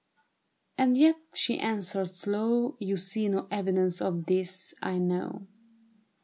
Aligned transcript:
'And 0.79 0.97
yet/ 0.97 1.15
she 1.35 1.59
answered 1.59 2.07
slow, 2.15 2.73
* 2.77 2.79
You 2.79 2.97
see 2.97 3.29
no 3.29 3.47
evidence 3.51 4.01
of 4.01 4.25
this, 4.25 4.73
I 4.81 4.97
know. 4.97 5.45